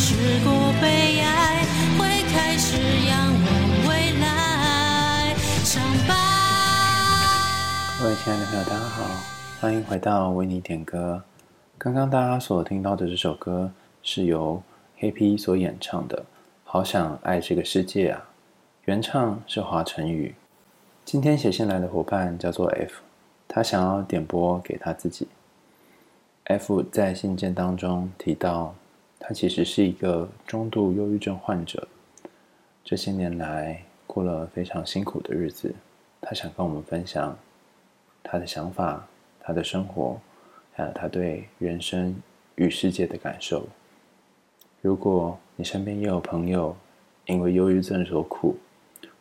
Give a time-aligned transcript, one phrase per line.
[0.00, 1.66] 试过悲哀，
[1.98, 5.34] 会开始仰望未来。
[5.64, 6.16] 上班。
[8.00, 9.02] 各位亲爱的朋友，大家好，
[9.60, 11.20] 欢迎回到为你点歌。
[11.76, 14.62] 刚刚大家所听到的这首歌是由
[14.98, 16.16] 黑皮所演唱的
[16.62, 18.20] 《好想爱这个世界啊》，
[18.84, 20.32] 原唱是华晨宇。
[21.04, 23.00] 今天写信来的伙伴叫做 F，
[23.48, 25.26] 他想要点播给他自己。
[26.44, 28.74] F 在信件当中提到，
[29.20, 31.86] 他其实是一个中度忧郁症患者，
[32.84, 35.74] 这些年来过了非常辛苦的日子。
[36.20, 37.38] 他想跟我们分享
[38.22, 39.06] 他的想法、
[39.40, 40.20] 他的生活，
[40.72, 42.16] 还有他对人生
[42.56, 43.68] 与世界的感受。
[44.80, 46.76] 如果你身边也有朋友
[47.26, 48.56] 因为忧郁症所苦，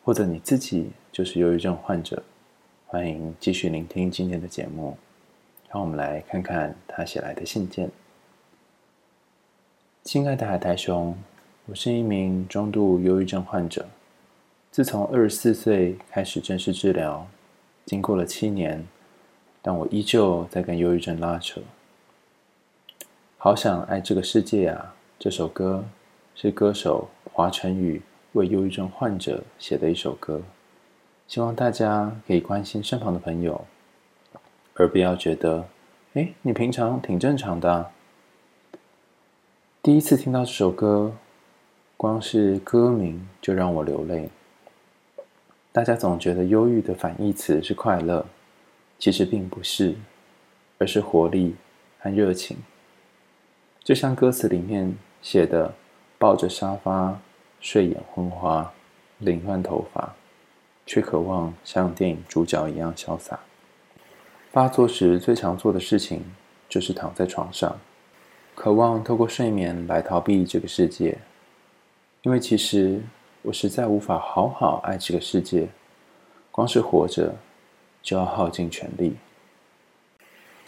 [0.04, 2.24] 或者你自己就是忧郁症患者，
[2.86, 4.98] 欢迎继续聆听今天的节目。
[5.70, 7.92] 让我们来看看他写来的信件。
[10.08, 11.14] 亲爱的海苔熊，
[11.66, 13.86] 我是一名中度忧郁症患者，
[14.72, 17.28] 自从二十四岁开始正式治疗，
[17.84, 18.88] 经过了七年，
[19.62, 21.60] 但我依旧在跟忧郁症拉扯。
[23.38, 24.96] 好想爱这个世界啊！
[25.20, 25.84] 这首歌
[26.36, 28.02] 是歌手华晨宇。
[28.32, 30.42] 为忧郁症患者写的一首歌，
[31.28, 33.66] 希望大家可以关心身旁的朋友，
[34.76, 35.66] 而不要觉得，
[36.14, 37.92] 哎，你平常挺正常的啊。
[39.88, 41.14] 第一次听到这首歌，
[41.96, 44.28] 光是歌名就让我流泪。
[45.72, 48.26] 大家总觉得忧郁的反义词是快乐，
[49.00, 49.96] 其实并不是，
[50.78, 51.56] 而是活力
[52.00, 52.58] 和热情。
[53.82, 55.74] 就像歌词里面写的，
[56.20, 57.18] 抱着沙发。
[57.62, 58.74] 睡眼昏花，
[59.20, 60.14] 凌乱头发，
[60.86, 63.40] 却渴望像电影主角一样潇洒。
[64.52, 66.26] 发作时最常做的事情
[66.68, 67.80] 就是躺在床上，
[68.58, 71.16] 渴望透过睡眠来逃避这个世界。
[72.24, 73.00] 因为其实
[73.44, 75.68] 我实在无法好好爱这个世界，
[76.52, 77.36] 光是活着
[78.02, 79.16] 就要耗尽全力。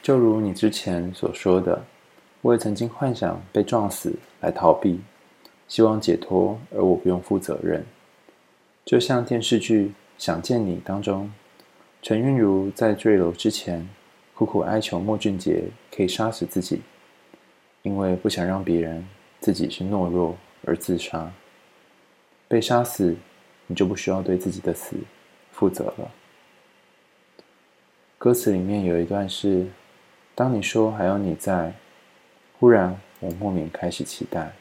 [0.04, 1.84] 就如你之前所说的，
[2.42, 5.02] 我也曾经幻想被撞死来逃避。
[5.68, 7.84] 希望解脱，而我不用负责任。
[8.86, 11.32] 就像电视剧《想见你》当中，
[12.04, 13.90] 陈韵如在坠楼之前，
[14.36, 16.82] 苦苦哀求莫俊杰可以杀死自己，
[17.90, 19.04] 因为不想让别人
[19.40, 21.32] 自己是懦弱而自杀。
[22.48, 23.16] 被杀死，
[23.66, 24.96] 你就不需要对自己的死
[25.52, 26.12] 负责了。
[28.20, 29.66] 歌词里面有一段是：
[30.36, 31.74] 当你说还有你在，
[32.60, 34.52] 忽然我莫名开始期待。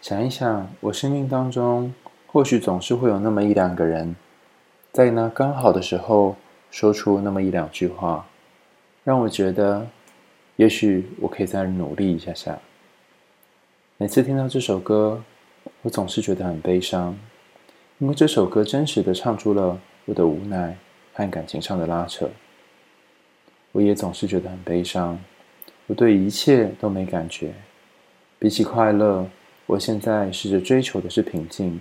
[0.00, 1.94] 想一想，我生命当中
[2.26, 4.16] 或许总是会有那么一两个人，
[4.90, 6.34] 在那刚好的时候
[6.72, 8.26] 说出那么一两句话，
[9.04, 9.86] 让我觉得，
[10.56, 12.58] 也许我可以再努力一下下。
[13.98, 15.22] 每次听到这首歌，
[15.82, 17.18] 我总是觉得很悲伤，
[17.98, 20.76] 因为这首歌真实的唱出了我的无奈
[21.12, 22.28] 和感情上的拉扯。
[23.72, 25.18] 我也总是觉得很悲伤，
[25.86, 27.54] 我对一切都没感觉，
[28.38, 29.28] 比起快乐。
[29.66, 31.80] 我现在试着追求的是平静，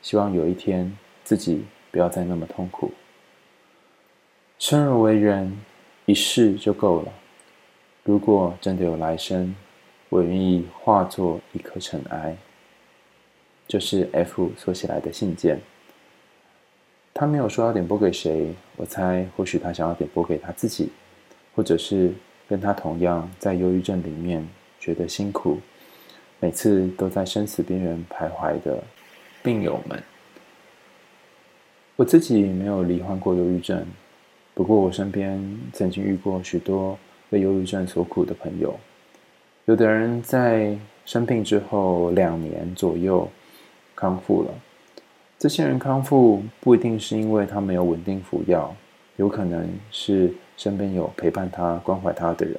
[0.00, 2.92] 希望有一天自己不要再那么痛苦。
[4.58, 5.58] 生而为人，
[6.06, 7.12] 一世就够了。
[8.04, 9.54] 如果真的有来生，
[10.08, 12.36] 我愿意化作一颗尘埃。
[13.68, 15.60] 这是 F 所写来的信件。
[17.14, 20.90] 他没有说要点播给谁，我猜或许他想要点播给他自己，
[21.54, 22.12] 或者是
[22.48, 24.46] 跟他同样在忧郁症里面
[24.80, 25.60] 觉得辛苦。
[26.40, 28.82] 每次都在生死边缘徘徊的
[29.44, 30.02] 病友们，
[31.94, 33.86] 我自己没有罹患过忧郁症，
[34.54, 35.40] 不过我身边
[35.72, 36.98] 曾经遇过许多
[37.32, 38.78] 被忧郁症所苦的朋友。
[39.64, 40.76] 有的人在
[41.06, 43.26] 生病之后两年左右
[43.94, 44.50] 康复了，
[45.38, 48.76] 这些人康复不一定是因为他没有稳定服药，
[49.16, 52.54] 有可能是身边有陪伴他、关怀他的人。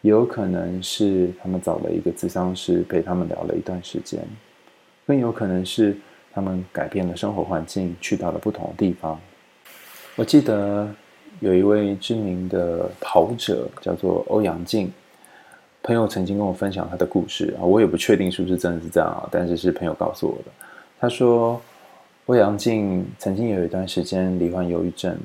[0.00, 4.18] 也有可能是他们找了一个咨商师陪他们聊了一段时间，
[5.06, 5.94] 更有可能是
[6.32, 9.20] 他们改变了生活环境，去到了不同的地方。
[10.16, 10.88] 我记得
[11.40, 14.90] 有一位知名的跑者叫做欧阳靖，
[15.82, 20.50] 朋友曾经跟我分享他的故事啊，我也不确定是不是真的是这样啊，但是是朋友告诉我的。
[21.00, 21.60] 他说，
[22.26, 25.18] 欧阳靖曾经有一段时间罹患忧郁症，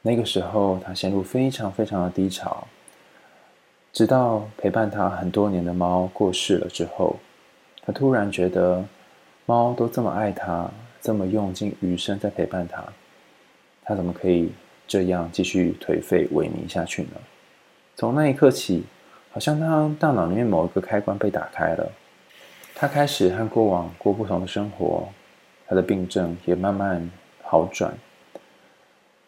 [0.00, 2.66] 那个时候他陷入非常非常的低潮。
[3.92, 7.16] 直到陪伴他很多年的猫过世了之后，
[7.82, 8.84] 他突然觉得
[9.44, 10.70] 猫都这么爱他，
[11.00, 12.84] 这么用尽余生在陪伴他，
[13.82, 14.52] 他怎么可以
[14.86, 17.10] 这样继续颓废萎靡下去呢？
[17.96, 18.84] 从那一刻起，
[19.32, 21.90] 好像他大脑里面某一个开关被打开了，
[22.74, 25.08] 他开始和过往过不同的生活，
[25.66, 27.10] 他的病症也慢慢
[27.42, 27.92] 好转。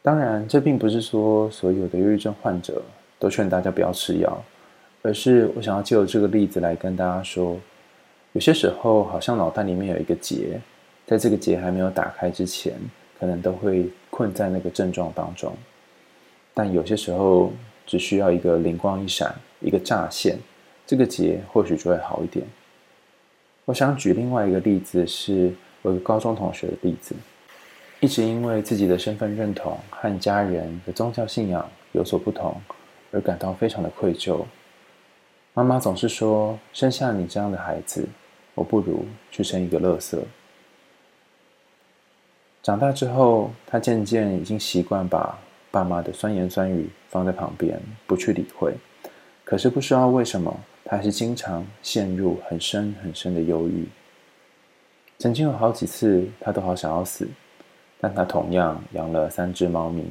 [0.02, 2.82] 当然，这并不是说所有的忧郁症患者
[3.18, 4.42] 都劝大家不要吃药，
[5.02, 7.58] 而是我想要借由这个例子来跟大家说，
[8.32, 10.60] 有些时候好像脑袋里面有一个结，
[11.06, 12.74] 在这个结还没有打开之前，
[13.18, 15.52] 可能都会困在那个症状当中。
[16.54, 17.52] 但有些时候，
[17.86, 20.38] 只需要一个灵光一闪，一个乍现，
[20.86, 22.46] 这个结或许就会好一点。
[23.64, 27.14] 我想举另外一个例子，是我一个高中同学的例子，
[28.00, 32.60] 一直因为自己的身份认同和家人的宗教信仰有所不同，
[33.12, 34.44] 而感到非常的愧疚。
[35.54, 38.06] 妈妈总是说：“生下你这样的孩子，
[38.54, 40.18] 我不如去生一个垃圾。”
[42.62, 45.38] 长大之后，他渐渐已经习惯把
[45.70, 48.74] 爸妈的酸言酸语放在旁边，不去理会。
[49.44, 53.88] 可是不知道为什么，他还是经常陷入很深很深的忧郁。
[55.18, 57.26] 曾经有好几次，他都好想要死，
[58.00, 60.04] 但他同样养了三只猫咪，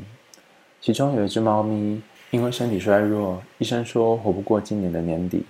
[0.82, 2.02] 其中有一只猫咪
[2.32, 5.46] 因为身体衰弱，医生说活不过今年的年底。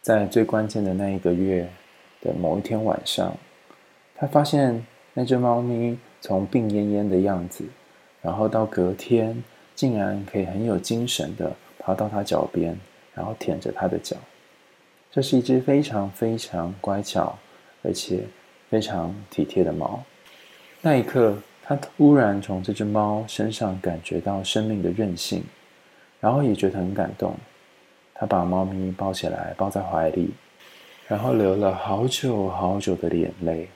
[0.00, 1.68] 在最关键的那一个月
[2.20, 3.34] 的某一天晚上，
[4.16, 7.64] 他发现那只猫咪从病恹恹的样子。
[8.20, 9.42] 然后到隔天，
[9.74, 12.78] 竟然可以很有精神的爬到他脚边，
[13.14, 14.16] 然后舔着他的脚。
[15.10, 17.38] 这是一只非常非常乖巧，
[17.82, 18.24] 而且
[18.68, 20.02] 非常体贴的猫。
[20.80, 25.44] 那一刻，他突然从这只猫身上感觉到生命的韧性，
[26.18, 27.36] 然后也觉得很感动。
[28.14, 30.30] 他把猫咪抱起来，抱在怀里，
[31.06, 33.68] 然后流了好久好久的眼泪。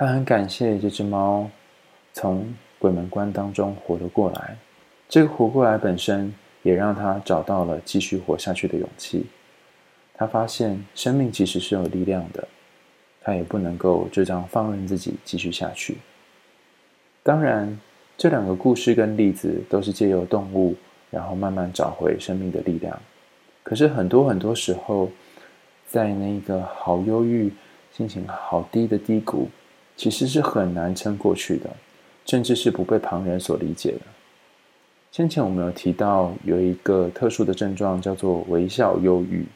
[0.00, 1.50] 他很感谢这只猫，
[2.12, 4.56] 从鬼门关当中活了过来，
[5.08, 9.26] 这个活过来本身也让他找到了继续活下去的勇气。
[10.14, 12.46] 他发现生命其实是有力量的，
[13.22, 15.98] 他也不能够就这样放任自己继续下去。
[17.24, 17.76] 当然，
[18.16, 20.76] 这两个故事跟例子都是借由动物，
[21.10, 22.96] 然后慢慢找回生命的力量。
[23.64, 25.10] 可是很多很多时候，
[25.88, 27.52] 在那个好忧郁、
[27.90, 29.48] 心情好低的低谷，
[29.98, 31.68] 其实是很难撑过去的。
[32.30, 34.00] 甚至是不被旁人所理解的。
[35.10, 39.46] 先前我们有提到有一个特殊的症状叫做微笑忧郁。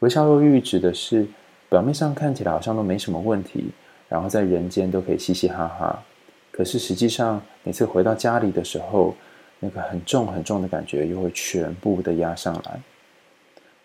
[0.00, 1.26] 微笑忧郁指的是
[1.70, 3.70] 表面上看起来好像都没什么问题，
[4.06, 6.04] 然后在人间都可以嘻嘻哈哈，
[6.50, 9.14] 可是实际上每次回到家里的时候，
[9.58, 12.78] 那个很重很重的感觉又会全部的压上来。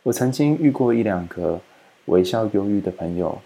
[0.04, 1.58] 我曾经遇过一两个
[2.08, 3.42] 微笑忧郁的朋友，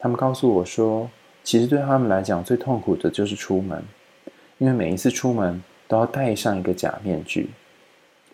[0.00, 1.08] 他们告诉我说，
[1.44, 3.82] 其实对他们来讲，最痛苦的就是出门，
[4.58, 7.50] 因为每一次出门都要戴上一个假面具，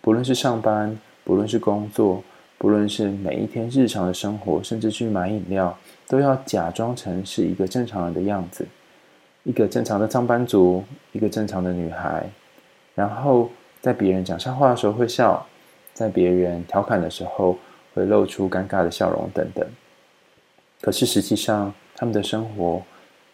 [0.02, 2.22] 不论是上班，不论是工作，
[2.58, 5.76] 不论是每一天日常的生活，甚至去买饮料，
[6.06, 8.66] 都要假装成是一个正常人的样子，
[9.42, 12.28] 一个正常的上班族，一个正常的女孩，
[12.94, 13.50] 然后
[13.80, 15.46] 在别人讲笑话的时候会笑，
[15.94, 17.56] 在别人调侃的时候
[17.94, 19.66] 会露出尴尬的笑容等等。
[20.82, 22.82] 可是实际上，他们的生活。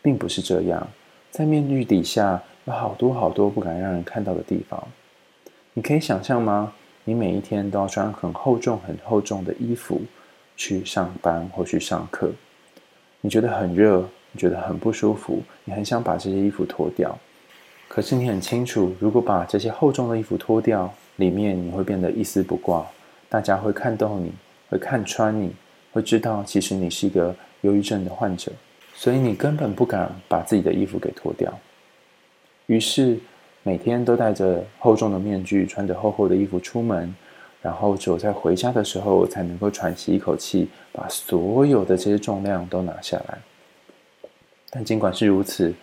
[0.05, 0.87] 并不是这样，
[1.31, 4.87] 在面具底下有好多好多不敢让人看到的地方。
[5.73, 6.75] 你可以想象吗？
[7.05, 10.03] 你每一天都要穿很厚重、很厚重的衣服
[10.59, 12.31] 去上班或去上课，
[13.23, 17.19] 你觉得很热，你觉得很不舒服，你很想把这些衣服脱掉。
[17.89, 22.87] 可是你很清楚，如果把这些厚重的衣服脱掉，里面你会变得一丝不挂，
[23.31, 24.31] 大家会看到你，
[24.69, 25.51] 会看穿你，
[25.93, 28.53] 会知道其实你是一个忧郁症的患者。
[28.95, 31.53] 所以你根本不敢把自己的衣服给脱掉，
[32.67, 33.19] 于是
[33.63, 37.15] 每天都戴着厚重的面具，穿着厚厚的衣服出门，
[37.61, 43.39] 然后只有在回家的时候才能够喘息一口气，把所有的这些重量都拿下来。
[44.71, 45.75] 但尽管是如此，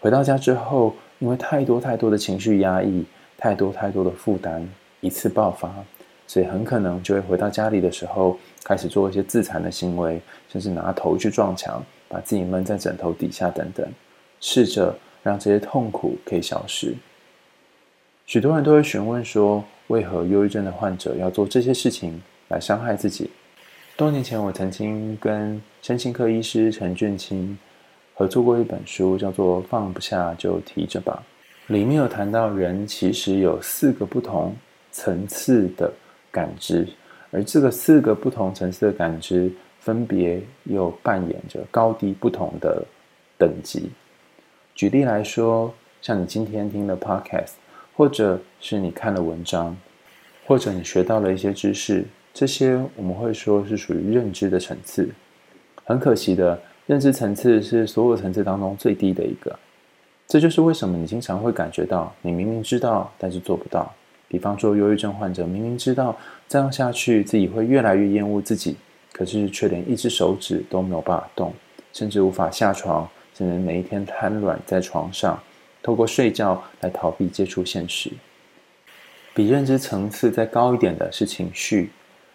[0.00, 3.04] 回到家之后，因为太多太多的情绪压抑，
[3.36, 4.68] 太多太多的负担
[5.00, 5.72] 一次爆发，
[6.26, 10.20] 所以很可能就会回到家里的时候，开始做一些自残的行为，
[10.50, 11.82] 甚至拿头去撞墙。
[12.08, 13.86] 把自己闷在枕头底下，等等，
[14.40, 16.94] 试着让这些痛苦可以消失。
[18.26, 23.30] 许多人都会询问说，为何忧郁症的患者要做这些事情来伤害自己？
[23.96, 27.58] 多年前，我曾经跟身心科医师陈俊清
[28.14, 31.22] 合作过一本书，叫做《放不下就提着吧》，
[31.72, 34.54] 里面有谈到人其实有四个不同
[34.92, 35.92] 层次的
[36.30, 36.86] 感知，
[37.30, 39.50] 而这个四个不同层次的感知。
[39.88, 42.84] 分别又扮演着高低不同的
[43.38, 43.90] 等级。
[44.74, 47.52] 举例来说，像你今天听了 Podcast，
[47.96, 49.74] 或者是你看了文章，
[50.44, 52.04] 或者你学到了一些知识，
[52.34, 55.08] 这些我们会说是属于认知的层次。
[55.86, 59.58] 很可惜的，认知层次是所有层次当中最低的一个。
[60.26, 63.90] 这就是为什么你经常会感觉到，你明明知道，但是做不到。
[64.28, 66.14] 比方说，忧郁症患者明明知道
[66.46, 68.76] 这样下去自己会越来越厌恶自己，
[69.18, 71.52] 可是却连一只手指都没有办法动，
[71.92, 75.36] 甚至无法下床，只能每一天瘫软在床上，
[75.82, 78.12] 透过睡觉来逃避接触现实。
[79.34, 81.90] 比认知层次再高一点的是情绪。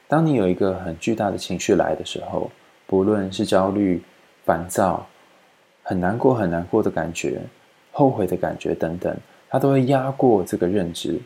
[0.09, 2.51] 当你有一个很巨大的情绪来的时候，
[2.85, 4.03] 不论是焦虑、
[4.45, 5.07] 烦躁、
[5.83, 7.41] 很难过、很难过的感觉、
[7.93, 9.15] 后悔的感觉等等，
[9.49, 11.17] 它都会压过这个认知。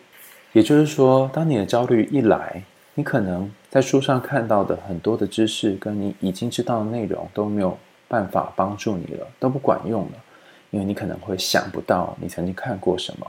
[0.53, 2.61] 也就是说，当你的焦虑一来，
[2.97, 7.77] 你可能在书上看到的很多的知识，跟你已经知道的内容都没有
[8.07, 10.13] 办法帮助你了，都不管用了，
[10.71, 13.27] 因为你可能会想不到你曾经看过什么。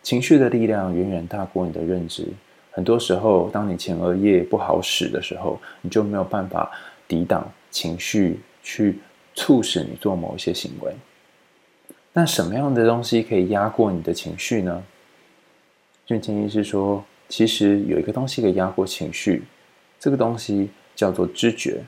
[0.00, 2.24] 情绪的力量远远大过你的认知。
[2.70, 6.70] 很多时候，当你前额叶不好使的时候，你就没有办法
[7.08, 9.00] 抵挡情绪，去
[9.34, 10.94] 促使你做某一些行为。
[12.12, 14.80] 那什么样的东西可以压过你的情绪呢？
[16.06, 19.42] 俊清医师说，其实有一个东西可以压过情绪，
[19.98, 21.80] 这个东西叫做知觉。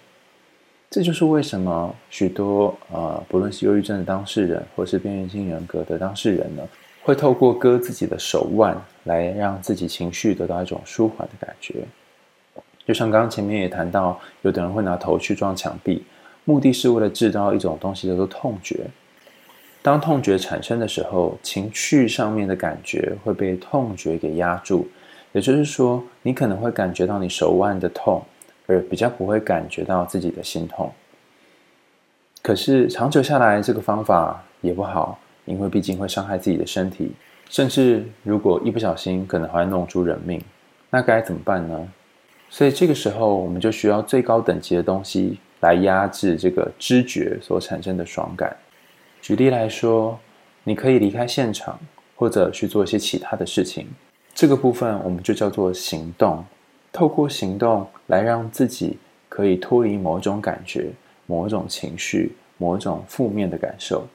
[0.89, 6.63] 这就是为什么许多呃，不论是忧郁症的当事人，或是边缘性人格的当事人呢，
[7.03, 11.77] 会透过割自己的手腕来让自己情绪得到一种舒缓的感觉。
[12.87, 16.05] 就像刚刚前面也谈到，有的人会拿头去撞墙壁，
[16.45, 18.87] 目的是为了制造一种东西叫做痛觉。
[19.81, 24.87] 当痛觉产生的时候，情绪上面的感觉会被痛觉给压住，
[25.33, 28.23] 也就是说，你可能会感觉到你手腕的痛，
[28.67, 30.93] 而比较不会感觉到自己的心痛。
[32.43, 37.13] 可是长久下来，这个方法也不好，因为毕竟会伤害自己的身体，
[37.49, 40.43] 甚至如果一不小心，可能还会弄出人命。
[40.91, 41.89] 那该怎么办呢？
[42.51, 48.55] 所以这个时候，我们就需要最高等级的东西来压制这个知觉所产生的爽感。
[49.23, 50.19] 举例来说，
[50.65, 51.79] 你可以离开现场，
[52.17, 53.87] 或者去做一些其他的事情。
[54.35, 56.45] 这个部分我们就叫做行动。
[56.93, 58.99] 透过行动来让自己
[59.29, 60.91] 可以脱离某种感觉、
[61.25, 64.07] 某种情绪、某种负面的感受。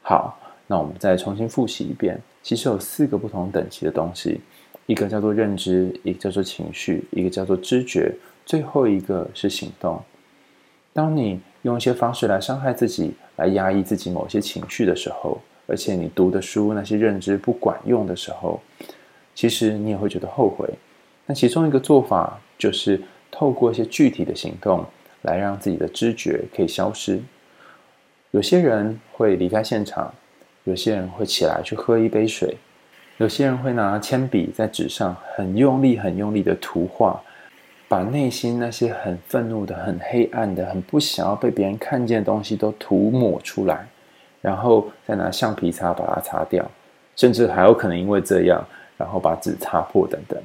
[0.00, 2.18] 好，那我们再重新复习一遍。
[2.42, 4.40] 其实有四个不同等级的东西，
[4.86, 8.10] 一个叫做认知，一个叫做情绪，一个叫做知觉，
[8.46, 10.00] 最后一个是行动。
[10.94, 18.58] 当你用一些方式来伤害自己，来压抑自己某些情绪的时候，而且你读的书那些认知不管用的时候，
[19.38, 20.68] 其实你也会觉得后悔。
[21.24, 24.84] 那其中一个做法就是透过一些具体的行动
[25.22, 27.22] 来让自己的知觉可以消失。
[28.32, 30.12] 有些人会离开现场，
[30.64, 32.56] 有些人会起来去喝一杯水，
[33.18, 37.22] 有些人会拿铅笔在纸上很用力、很用力的涂画。
[37.86, 43.86] 把内心那些很愤怒的、很黑暗的、很不想要被别人看见的东西都涂抹出来，
[44.42, 46.68] 然后再拿橡皮擦把它擦掉，
[47.14, 48.62] 甚至还有可能因为这样，
[48.98, 50.38] 然后把纸擦破等等。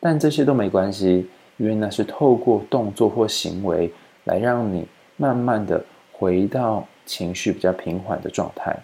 [0.00, 1.28] 但这些都没关系，
[1.58, 3.92] 因为那是透过动作或行为
[4.24, 4.86] 来让你
[5.18, 8.74] 慢慢的回到情绪比较平缓的状态。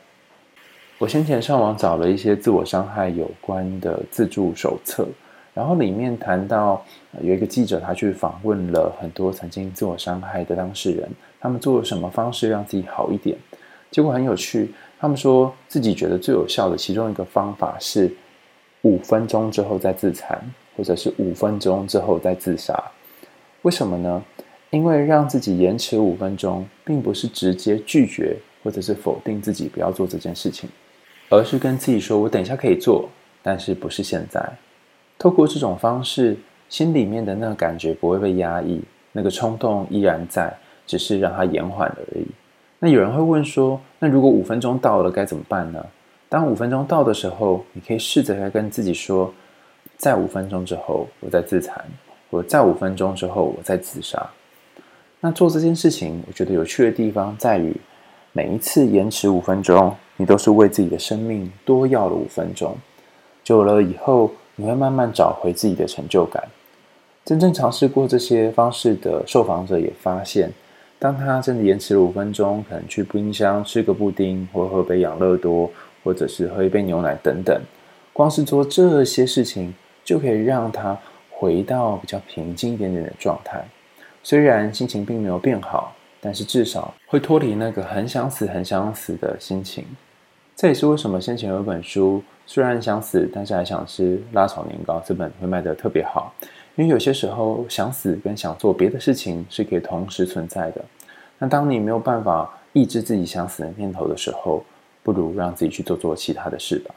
[0.98, 5.08] 我先前上网找了一些自我伤害有关的自助手册。
[5.54, 6.84] 然后里面谈到，
[7.22, 11.08] 有一个记者，他去访问了很多曾经自我伤害的当事人，
[11.40, 13.34] 他们做了什么方式让自己好一点？
[13.90, 18.14] 结果很有趣，他们说自己觉得最有效的其中一个方法是
[18.86, 20.40] 五分钟之后再自残，
[20.76, 22.72] 或者是五分钟之后再自杀。
[23.62, 24.24] 为什么呢？
[24.70, 30.70] 因为让自己延迟五分钟，并不是直接拒绝或者是否定自己不要做这件事情，
[31.28, 33.08] 而是跟自己说：“我等一下可以做，
[33.42, 34.40] 但是不是现在。”
[35.18, 36.36] 透过这种方式，
[36.68, 40.52] 心里面的那个感觉不会被压抑，那个冲动依然在，
[40.86, 42.26] 只是让它延缓而已。
[42.78, 45.84] 那有人会问说：“那如果五分钟到了该怎么办呢？”
[46.28, 49.32] 当五分钟到的时候，你可以试着来跟自己说
[49.96, 51.74] ：“再五分钟之后，我再自残；
[52.30, 54.28] 我再五分钟之后，我再自杀。”
[55.20, 57.74] 那做这件事情，我觉得有趣的地方在于，
[58.32, 62.76] 每一次延迟五分钟，你都是为自己的生命多要了五分钟。
[63.44, 66.42] 久了以后，你会慢慢找回自己的成就感。
[67.24, 70.52] 真正尝试过这些方式的受访者也发现，
[70.98, 75.70] 当他真的延迟了五分钟，可能去冰箱吃个布丁，或喝杯养乐多，
[76.06, 77.60] 或者是喝一杯牛奶等等，
[78.12, 80.96] 光是做这些事情，就可以让他
[81.32, 83.66] 回到比较平静一点点的状态。
[84.22, 89.84] 虽然心情并没有变好，但是至少会脱离那个很想死、很想死的心情。
[90.54, 92.22] 这也是为什么先前有一本书。
[92.46, 95.02] 虽然想死，但是还想吃辣炒年糕。
[95.04, 96.32] 这本会卖得特别好，
[96.76, 100.84] 因为有些时候想死跟想做别的事情是可以同时存在的。
[101.40, 104.64] 那当你没有办法抑制自己想死的念头的时候，
[105.06, 106.92] 不如让自己去做做其他的事吧。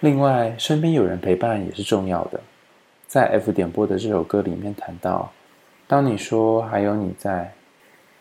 [0.00, 2.38] 另外，身边有人陪伴也是重要的。
[3.06, 5.32] 在 F 点播的这首歌里面谈到，
[5.86, 7.50] 当你说还有你在，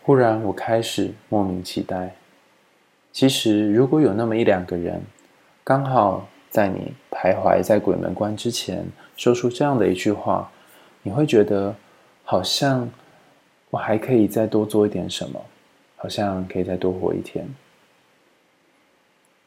[0.03, 2.15] 忽然我开始莫名期待。
[3.11, 5.01] 其实，如果有那么一两个人，
[5.65, 8.85] 刚好在你徘徊在鬼门关之前，
[9.17, 10.49] 说出这样的一句话。
[11.03, 11.75] 你会觉得
[12.23, 12.89] 好像
[13.69, 15.41] 我还可以再多做一点什么，
[15.97, 17.45] 好像可以再多活一天。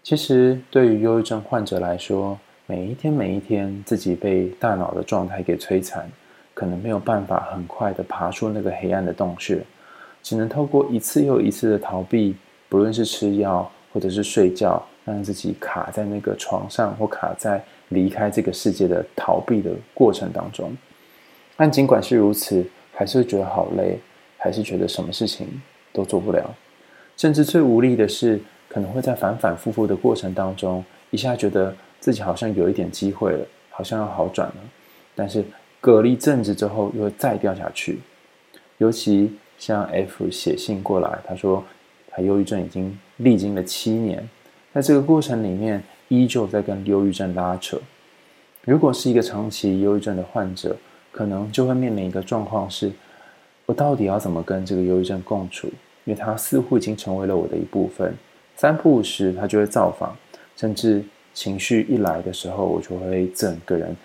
[0.02, 6.10] 其实，对于忧郁症患者来说，每一天每一天自己被大脑的状态给摧残，
[6.54, 9.62] 可能没有办法很快的爬出那个黑暗的洞穴，
[10.20, 12.34] 只能透过一次又一次的逃避，
[12.68, 20.76] 不论是吃药或者是睡觉，让自己卡在那个床上或卡在离开这个世界的逃避的过程当中。
[21.56, 24.00] 但尽管是如此，还是会觉得好累，
[24.36, 25.46] 还是觉得什么事情
[25.92, 26.52] 都做不了，
[27.16, 28.40] 甚至最无力的是，
[28.72, 34.54] 可能会在反反复复的过程当中，一下觉得自己好像有一点机会了，好像要好转了，
[35.14, 35.44] 但是
[35.78, 38.00] 隔了一阵子之后又会再掉下去。
[38.78, 41.62] 尤其像 F 写信过来，他说
[42.08, 44.26] 他忧郁症已经历经了七年，
[44.72, 47.78] 在这个过程里面依旧在跟忧郁症拉扯。
[48.64, 50.74] 如果是一个长期忧郁症的患者，
[51.10, 52.90] 可能就会面临一个状况是：
[53.66, 55.68] 我到底要怎么跟这个忧郁症共处？
[56.04, 58.16] 因为它似乎已经成为了我的一部分。
[58.62, 60.16] 三不五时，它就会造访，
[60.56, 61.02] 甚至
[61.34, 63.96] 情绪一来的时候，我就会整个人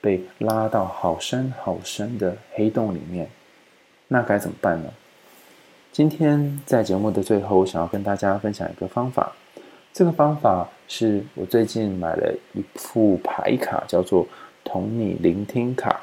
[0.00, 3.28] 被拉到好深好深的黑洞里面。
[4.08, 4.88] 那该怎么办呢？
[5.92, 9.30] 今天在节目的最后，我想要跟大家分享一个方法。
[9.92, 14.26] 这个方法是我最近买了一副牌卡，叫做
[14.64, 16.00] “同你聆听卡”。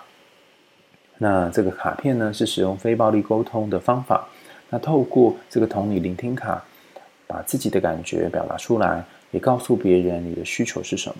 [1.17, 4.27] 那这个卡片呢，是使用非暴力沟通的方法。
[4.69, 6.63] 那透过这个同你聆听卡，
[7.27, 11.15] 把自己的感觉表达出来，也告诉别人你的需求是什么。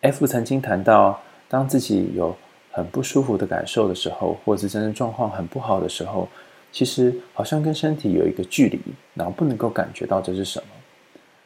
[0.00, 2.36] F 曾经谈到，当自己有
[2.70, 6.28] 很不舒服的感受的时候，或是真正状况很不好的时候，
[6.72, 8.80] 其实好像跟身体有一个距离，
[9.14, 10.66] 然后不能够感觉到这是什么。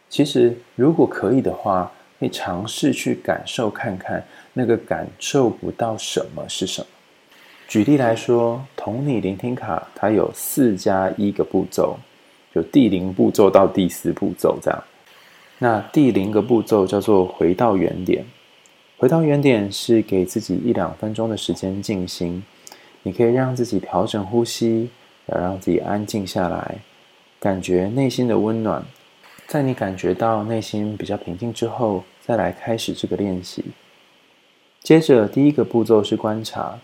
[0.08, 6.86] 其实如果可以的话，可以尝试去感受看看，那个感受不到什么是什么。
[7.68, 11.98] 举例来说，同你聆听卡，它有四加一个步骤，
[12.56, 14.84] 就第零步骤到第四步骤这样。
[15.58, 18.24] 那第零个步骤叫做回到原点，
[18.96, 22.42] 回到原点是给自己一两分钟的时间静心，
[23.02, 24.88] 你可以让自己调整呼吸，
[25.26, 26.78] 要让自己安静下来，
[27.38, 28.82] 感觉内心的温暖。
[29.46, 33.66] 在你感觉到内心比较平静之后，再来开始这个练习。
[34.82, 36.78] 接着第一个步骤是观察。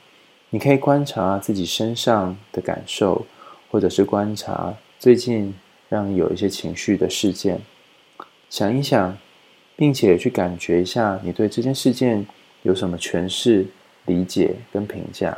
[0.50, 3.24] 你可以观察自己身上的感受，
[3.70, 5.54] 或者是观察最近
[5.92, 7.60] 让你有一些情绪的事件，
[8.48, 9.14] 想一想，
[9.76, 12.26] 并且去感觉一下你对这件事件
[12.62, 13.66] 有什么诠释、
[14.06, 15.36] 理解跟评价。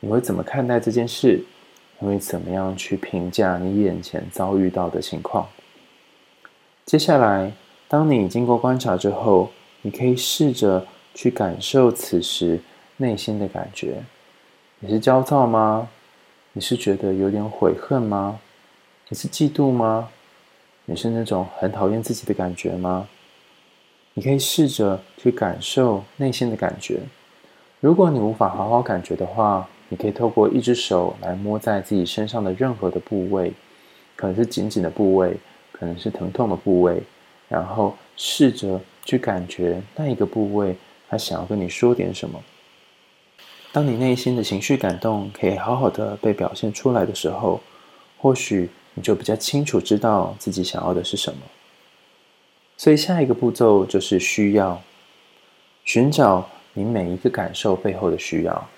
[0.00, 1.42] 你会怎么看待这件事？
[1.98, 5.48] 你会怎么样去评价你眼前遭遇到的情况？
[6.84, 7.50] 接下来，
[7.88, 12.60] 当你经过观察之后，你可以试着去感受此时
[12.98, 14.02] 内心的感觉。
[14.80, 15.88] 你是焦躁吗？
[16.52, 18.38] 你是觉得有点悔恨吗？
[19.12, 20.08] 你是嫉妒吗？
[20.84, 23.08] 你是那种很讨厌自己的感觉吗？
[24.14, 27.00] 你可以试着去感受内心的感觉。
[27.80, 33.52] 如果你无法好好感觉的话，你可以透过一只手来摸在自己身上的任何的部位，
[34.14, 35.36] 可能是紧紧的部位，
[35.72, 37.02] 可能是疼痛的部位，
[37.48, 40.76] 然后试着去感觉那一个部位，
[41.08, 42.40] 它想要跟你说点什么。
[43.72, 47.60] 当你内心的情绪感动可以好好的被表现出来的时候，
[48.16, 51.40] 或许你就比较清楚知道自己想要的是什么。
[52.76, 54.80] 所以下一个步骤就是需要，
[55.84, 58.68] 寻找你每一个感受背后的需要。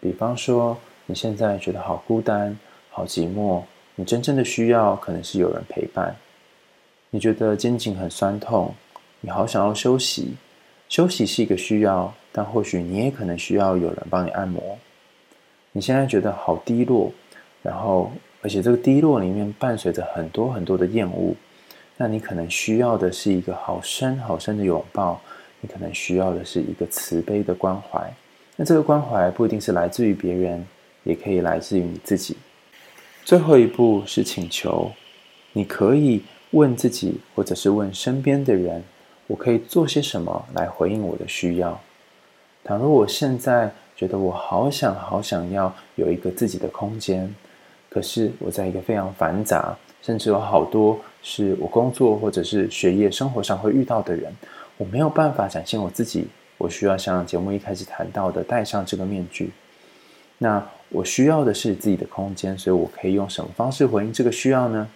[0.00, 2.58] 比方说，你现在觉得好孤单、
[2.90, 3.62] 好寂寞，
[3.94, 6.16] 你真正的需要可能是有人陪伴。
[7.10, 8.74] 你觉得肩颈很酸痛，
[9.20, 10.34] 你好想要休息。
[10.88, 14.76] 休息是一个需要，但或许你也可能需要有人帮你按摩。
[15.72, 17.12] 你现在觉得好低落，
[17.62, 18.10] 然后
[18.44, 21.34] 而且这个低落里面伴随着很多很多的厌恶，
[21.96, 25.18] 那你可能需要的是一个好深好深的拥抱，
[25.62, 28.12] 你可能需要的是一个慈悲的关怀。
[28.56, 30.62] 那这个关怀不一定是来自于别人，
[31.04, 32.36] 也可以来自于你自己。
[33.24, 34.92] 最后一步是请求，
[35.54, 38.84] 你可以问自己，或者是问身边的人。
[39.26, 41.80] 我可以做些什么来回应我的需要？
[42.62, 47.34] 倘若我现在觉得我好想好想要有一个自己的空间。
[47.94, 54.34] 可是我在一个非常繁杂，甚至有好多是我工作或者是学业、生活上会遇到的人，
[54.76, 56.26] 我没有办法展现我自己。
[56.58, 59.52] 我需要像节目一开始谈到的，戴上这个面具。
[60.38, 64.88] 那我需要的是自己的空间，所以我可以用什么方式回应这个需要呢？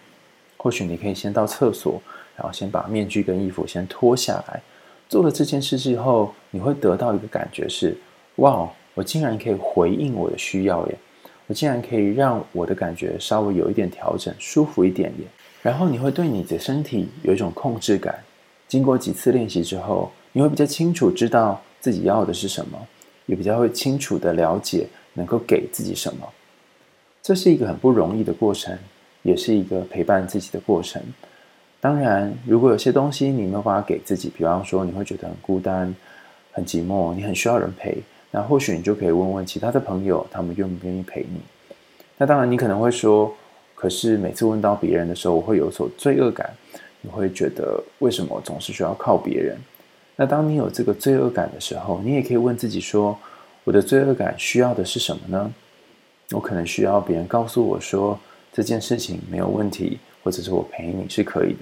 [0.56, 2.02] 或许你可以先到厕所，
[2.34, 4.60] 然后先把面具跟衣服先脱下来。
[5.08, 7.96] 做了这件事之后，你会得到一个感觉是：
[8.36, 10.98] 哇，我竟然可以回应我的需要耶！
[11.48, 15.26] 我竟然可以让我的感觉稍微有一点调整，舒服一点耶。
[15.62, 18.16] 然后你会对你的身体有一种控制感。
[18.68, 22.78] 经过几次练习之后，你会比较清楚知道自己要的是什么，
[23.26, 26.28] 也比较会清楚地了解能够给自己什么。
[27.22, 28.78] 这是一个很不容易的过程，
[29.22, 31.02] 也是一个陪伴自己的过程。
[31.80, 35.94] 当然，如果有些东西你没有办法给自己，比方说你会觉得很孤单、
[36.52, 37.96] 很寂寞，你很需要人陪，
[38.30, 41.40] 那或许你就可以问问其他的朋友，他们愿不愿意陪你。
[42.16, 43.34] 那当然，你可能会说，
[43.74, 46.50] 可是每次问到别人的时候，我会有所罪恶感，
[47.00, 49.56] 你会觉得为什么总是需要靠别人？
[50.16, 53.18] 那当你有这个罪恶感的时候，你也可以问自己说，
[53.64, 55.52] 我的罪恶感需要的是什么呢？
[56.32, 58.18] 我可能需要别人告诉我说
[58.52, 59.98] 这件事情没有问题。
[60.24, 61.60] 或者是我陪你是可以的，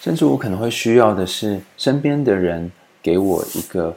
[0.00, 2.68] 甚至我可能会需要的是身边的人
[3.00, 3.96] 给我一个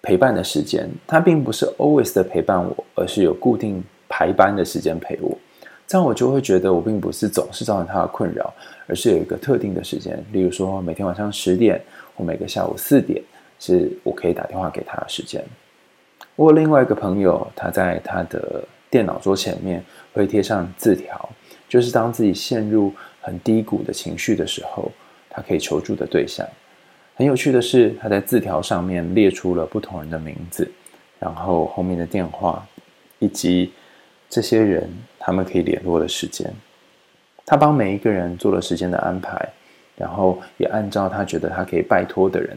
[0.00, 5.36] 陪伴的时间，他并不是 always 的陪伴我，而是有固定排班的时间陪我，
[5.86, 8.52] 这样我就会觉得我并不是总是造成他的困扰，
[8.86, 11.82] 而是有一个特定的时间，例如说每天晚上十点
[12.14, 13.22] 或每个下午四点
[13.58, 15.44] 是我可以打电话给他的时间。
[16.36, 21.28] 我另外一个朋友，他在他的电脑桌前面会贴上字条，
[21.68, 24.90] 就是当自己陷入很低谷的情绪的时候，
[25.28, 26.46] 他可以求助的对象。
[27.18, 30.70] 很有趣的是，他在字条上面列出了不同人的名字，
[31.18, 32.64] 然后后面的电话，
[33.18, 33.72] 以及
[34.30, 36.48] 这些人他们可以联络的时间。
[37.44, 39.36] 他帮每一个人做了时间的安排，
[39.96, 42.56] 然后也按照他觉得他可以拜托的人，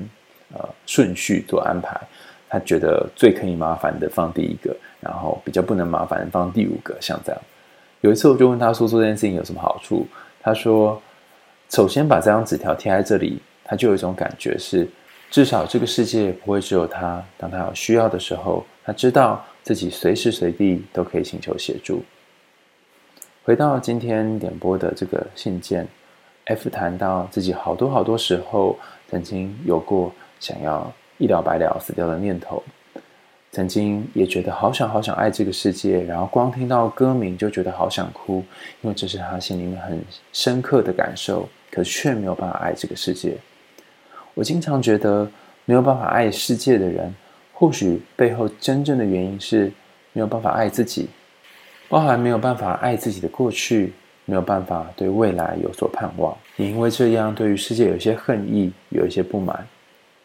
[0.53, 1.99] 呃，顺序做安排。
[2.47, 7.41] 他觉得最可以麻烦的放第一个，然后比较不能麻烦放第五个，像这样。
[8.01, 10.05] 有一次我就问他说，做这件事情有什么好处？
[10.39, 11.01] 他说
[11.71, 14.85] ：“首先把这张纸条贴在这里，他就有一种感觉是，
[15.29, 17.23] 至少这个世界不会只有他。
[17.37, 22.03] 当他有需要的时候，他知道自己随时随地都可以请求协助。”
[23.45, 25.87] 回到今天点播的这个信件
[26.47, 28.77] ，F 谈到自己好多好多时候
[29.09, 32.61] 曾经有过想要一了百了、死掉的念头。
[33.53, 38.43] 曾经也觉得好想好想爱这个世界，然后光听到歌名就觉得好想哭，
[38.81, 40.03] 因为这是他心里面很
[40.33, 43.37] 深刻的感受，可却没有办法爱这个世界。
[44.33, 45.29] 我经常觉得
[45.65, 47.13] 没有办法爱世界的人，
[47.53, 49.71] 或许背后真正的原因是
[50.13, 51.09] 没有办法爱自己，
[51.89, 53.93] 包含没有办法爱自己的过去，
[54.25, 59.67] 没有办法对未来有所盼望，也因为这样对于世界有一些恨意，有一些不满。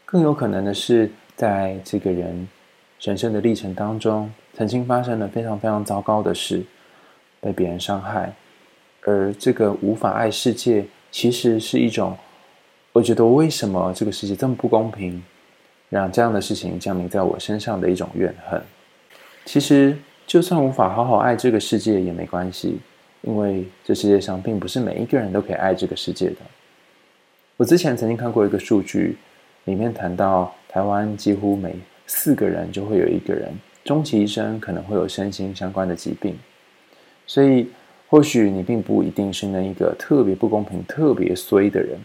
[0.04, 2.48] 更有可能的是，在这个人。
[2.98, 6.64] 人生的历程当中，曾经发生了非常非常糟糕的事，
[7.42, 8.32] 被别人伤害，
[9.02, 12.16] 而这个无法爱世界，其实是一种，
[12.96, 15.22] 我觉得为什么这个世界这么不公平，
[15.90, 18.58] 让这样的事情降临在我身上的一种怨恨。
[19.44, 19.94] 其实，
[20.26, 22.78] 就算无法好好爱这个世界也没关系，
[23.20, 26.36] 因为这世界上并不是每一个人都可以爱这个世界的。
[27.58, 29.18] 我之前曾经看过一个数据，
[29.66, 33.52] 里面谈到台湾几乎每四个人就会有一个人，
[33.84, 36.34] 终其一生可能会有身心相关的疾病，
[37.26, 37.68] 所以
[38.08, 41.98] 或许你并不一定是那一个特别不公平、特别衰的人，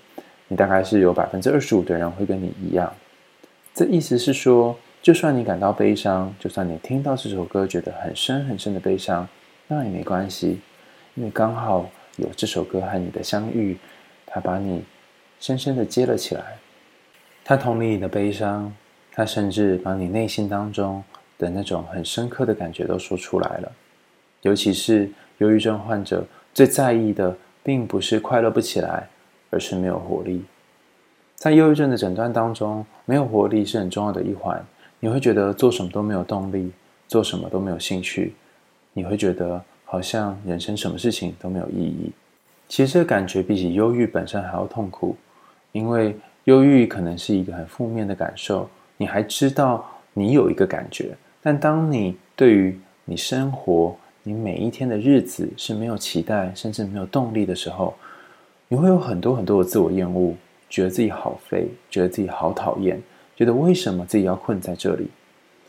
[0.52, 2.92] 你大概是有百分之二十五的人会跟你一样。
[3.74, 9.26] 这意思是说，就算你感到悲伤，就算你听到这首歌觉得很深很深的悲伤，
[9.70, 10.60] 那也没关系，
[11.16, 13.78] 因为刚好有这首歌和你的相遇，
[14.26, 14.84] 它把你
[15.40, 16.58] 深深的接了起来，
[17.46, 18.70] 它同理你的悲伤。
[19.14, 21.04] 他甚至把你内心当中
[21.38, 23.70] 的那种很深刻的感觉都说出来了，
[24.42, 29.10] 尤其是忧郁症患者最在意的，并不是快乐不起来，
[29.52, 30.44] 而是没有活力。
[31.36, 34.64] 在忧郁症的诊断当中，没有活力是很重要的一环。
[35.00, 36.72] 你会觉得做什么都没有动力，
[37.08, 38.34] 做什么都没有兴趣，
[38.94, 42.12] 你会觉得好像人生什么事情都没有意义。
[42.70, 45.16] 其实这感觉比起忧郁本身还要痛苦，
[45.72, 48.70] 因为忧郁可能是一个很负面的感受。
[48.98, 49.84] 你还知道
[50.14, 57.96] 你有一个感觉，但当你对于你生活、你每一天的日子是没有期待，甚至没有动力的时候，
[58.72, 60.34] 你会有很多很多的自我厌恶，
[60.70, 62.98] 觉得自己好废，觉得自己好讨厌，
[63.36, 65.10] 觉得为什么自己要困在这里？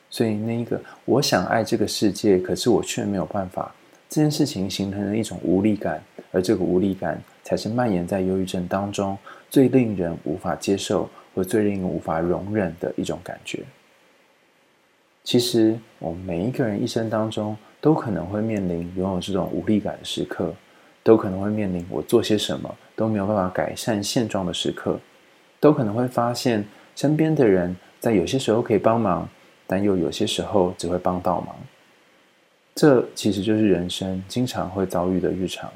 [0.09, 3.75] 所以那一个我想爱这个世界，可是我却没有办法，
[4.09, 9.19] 这件事情形成了一种无力感，而这个无力感才是蔓延在忧郁症当中
[9.51, 13.65] 最令人无法接受或最令人无法容忍的一种感觉。
[15.25, 20.55] 其实，我们每一个人一生当中都可能会面临拥有这种无力感的时刻，
[21.03, 24.99] 都可能会面临我做些什么都没有办法改善现状的时刻，
[25.61, 29.29] 都可能会发现身边的人在有些时候可以帮忙。
[29.65, 31.57] 但又有些时候只会帮倒忙，
[32.75, 35.71] 这其实就是人生经常会遭遇的日常。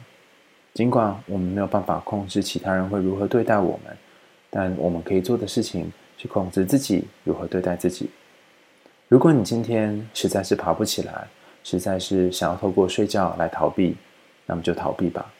[0.75, 3.97] 尽管我们没有办法控制其他人会如何对待我们，
[4.51, 8.11] 但我们可以做的事情是控制自己如何对待自己。
[9.09, 11.27] 如果你今天实在是爬不起来，
[11.65, 13.97] 实在是想要透过睡觉来逃避，
[14.47, 15.31] 那么就逃避吧。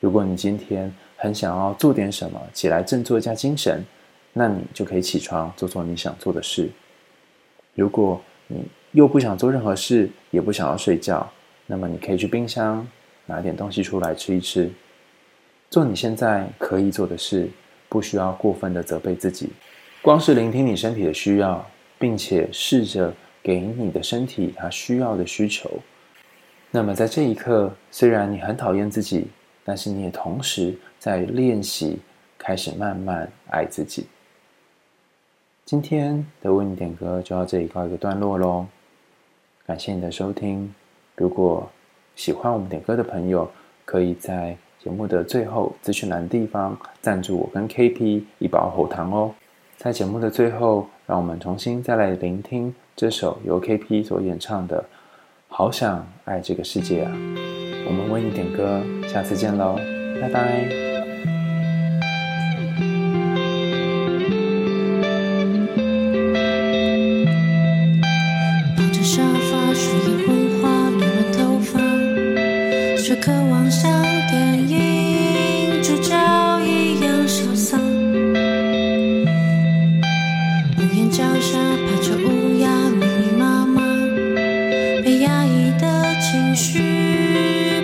[0.00, 3.84] 如果你今天很想要做点什么，起来振作一下精神，
[4.32, 6.70] 那你就可以起床做做你想做的事。
[7.74, 11.28] 如果你又不想做任何事，也不想要睡觉，
[11.66, 12.86] 那么你可以去冰箱
[13.26, 14.70] 拿点东西出来吃一吃，
[15.68, 17.50] 做你现在可以做的事，
[17.88, 19.50] 不需要过分的责备自己。
[20.00, 25.68] 光是聆听你身体的需要，并且试着给你的身体它需要的需求，
[26.70, 29.28] 那么在这一刻，虽然你很讨厌自己，
[29.64, 31.98] 但是你也同时在练习
[32.36, 34.06] 开始慢慢爱自己。
[35.64, 38.66] 今天的为你点歌就到这里告一个段落喽，
[39.66, 40.74] 感谢你的收听。
[41.16, 41.70] 如果
[42.16, 43.50] 喜欢我们点歌的朋友，
[43.86, 49.34] 可以在节目的最后资讯栏地方赞助我跟 KP 一包喉糖哦。
[49.76, 54.82] 在节目的最后，让我们重新再来聆听这首由 KP 所演唱的
[55.48, 57.10] 《好想爱这个世界》啊。
[57.86, 59.76] 我们为你点歌，下次见喽，
[60.20, 60.87] 拜拜。
[85.28, 87.77] 压抑的情绪。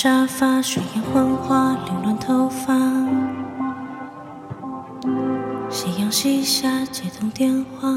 [0.00, 2.72] 沙发睡眼昏花凌乱头发。
[5.68, 7.88] 夕阳西下接通电话